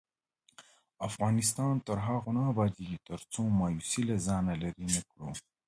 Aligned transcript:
افغانستان 1.09 1.73
تر 1.87 1.97
هغو 2.07 2.29
نه 2.37 2.41
ابادیږي، 2.51 2.97
ترڅو 3.07 3.41
مایوسي 3.59 4.01
له 4.09 4.15
ځانه 4.25 4.53
لیرې 4.61 4.87
نکړو. 4.95 5.29